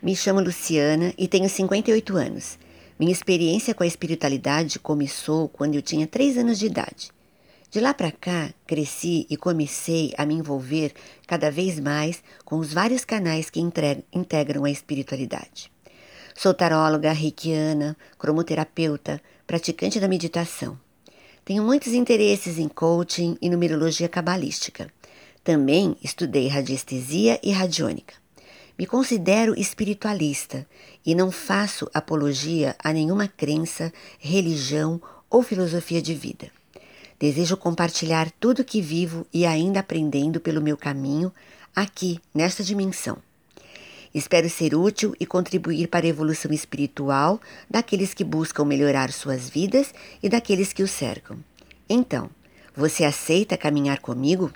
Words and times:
Me 0.00 0.14
chamo 0.14 0.40
Luciana 0.40 1.12
e 1.18 1.26
tenho 1.26 1.48
58 1.48 2.16
anos. 2.16 2.56
Minha 3.00 3.10
experiência 3.10 3.74
com 3.74 3.82
a 3.82 3.86
espiritualidade 3.86 4.78
começou 4.78 5.48
quando 5.48 5.74
eu 5.74 5.82
tinha 5.82 6.06
3 6.06 6.38
anos 6.38 6.56
de 6.56 6.66
idade. 6.66 7.10
De 7.68 7.80
lá 7.80 7.92
para 7.92 8.12
cá, 8.12 8.54
cresci 8.64 9.26
e 9.28 9.36
comecei 9.36 10.14
a 10.16 10.24
me 10.24 10.34
envolver 10.34 10.92
cada 11.26 11.50
vez 11.50 11.80
mais 11.80 12.22
com 12.44 12.58
os 12.58 12.72
vários 12.72 13.04
canais 13.04 13.50
que 13.50 13.60
integram 13.60 14.64
a 14.64 14.70
espiritualidade. 14.70 15.70
Sou 16.32 16.54
taróloga, 16.54 17.10
reikiana, 17.10 17.96
cromoterapeuta, 18.16 19.20
praticante 19.48 19.98
da 19.98 20.06
meditação. 20.06 20.78
Tenho 21.44 21.64
muitos 21.64 21.92
interesses 21.92 22.56
em 22.56 22.68
coaching 22.68 23.36
e 23.42 23.50
numerologia 23.50 24.08
cabalística. 24.08 24.88
Também 25.42 25.96
estudei 26.00 26.46
radiestesia 26.46 27.40
e 27.42 27.50
radiônica. 27.50 28.14
Me 28.78 28.86
considero 28.86 29.58
espiritualista 29.58 30.64
e 31.04 31.12
não 31.12 31.32
faço 31.32 31.90
apologia 31.92 32.76
a 32.78 32.92
nenhuma 32.92 33.26
crença, 33.26 33.92
religião 34.20 35.02
ou 35.28 35.42
filosofia 35.42 36.00
de 36.00 36.14
vida. 36.14 36.48
Desejo 37.18 37.56
compartilhar 37.56 38.30
tudo 38.38 38.64
que 38.64 38.80
vivo 38.80 39.26
e 39.34 39.44
ainda 39.44 39.80
aprendendo 39.80 40.38
pelo 40.38 40.62
meu 40.62 40.76
caminho 40.76 41.32
aqui, 41.74 42.20
nesta 42.32 42.62
dimensão. 42.62 43.18
Espero 44.14 44.48
ser 44.48 44.76
útil 44.76 45.12
e 45.18 45.26
contribuir 45.26 45.88
para 45.88 46.06
a 46.06 46.08
evolução 46.08 46.52
espiritual 46.52 47.40
daqueles 47.68 48.14
que 48.14 48.22
buscam 48.22 48.64
melhorar 48.64 49.10
suas 49.10 49.50
vidas 49.50 49.92
e 50.22 50.28
daqueles 50.28 50.72
que 50.72 50.84
os 50.84 50.92
cercam. 50.92 51.38
Então, 51.88 52.30
você 52.76 53.04
aceita 53.04 53.56
caminhar 53.56 53.98
comigo? 53.98 54.52